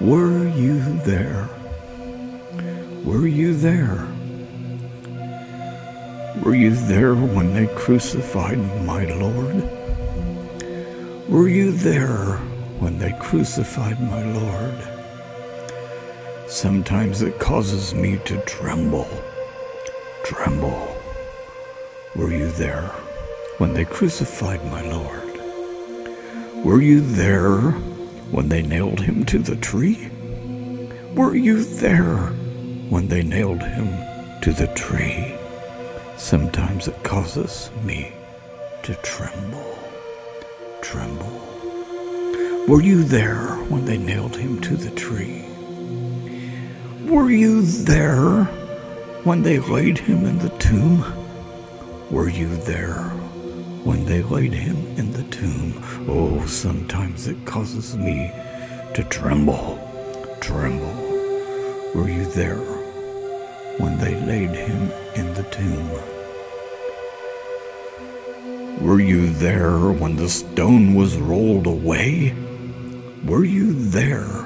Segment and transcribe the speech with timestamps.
[0.00, 1.48] Were you there?
[3.02, 4.06] Were you there?
[6.44, 9.62] Were you there when they crucified my Lord?
[11.30, 12.36] Were you there
[12.78, 14.74] when they crucified my Lord?
[16.46, 19.08] Sometimes it causes me to tremble,
[20.24, 20.94] tremble.
[22.14, 22.88] Were you there
[23.56, 25.40] when they crucified my Lord?
[26.62, 27.74] Were you there
[28.30, 30.10] when they nailed him to the tree?
[31.14, 32.16] Were you there
[32.88, 33.88] when they nailed him
[34.42, 35.34] to the tree?
[36.16, 38.12] Sometimes it causes me
[38.82, 39.78] to tremble,
[40.82, 41.42] tremble.
[42.68, 45.44] Were you there when they nailed him to the tree?
[47.04, 48.44] Were you there
[49.24, 51.04] when they laid him in the tomb?
[52.10, 53.12] Were you there
[53.86, 55.72] when they laid him in the tomb?
[56.08, 58.32] Oh, sometimes it causes me
[58.94, 59.78] to tremble,
[60.40, 60.92] tremble.
[61.94, 62.66] Were you there
[63.78, 65.88] when they laid him in the tomb?
[68.84, 72.34] Were you there when the stone was rolled away?
[73.24, 74.42] Were you there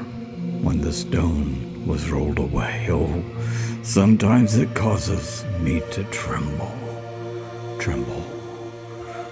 [0.60, 2.88] when the stone was rolled away?
[2.90, 3.24] Oh,
[3.82, 6.76] sometimes it causes me to tremble,
[7.78, 8.39] tremble.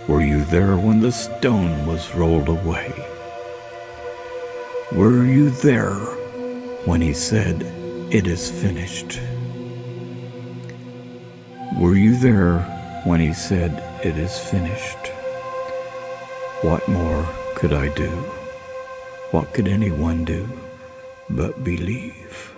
[0.08, 2.90] Were you there when the stone was rolled away?
[4.90, 5.92] Were you there
[6.86, 7.60] when he said,
[8.10, 9.20] It is finished?
[11.78, 12.60] Were you there
[13.04, 15.08] when he said, It is finished?
[16.62, 18.08] What more could I do?
[19.30, 20.48] What could anyone do
[21.28, 22.54] but believe?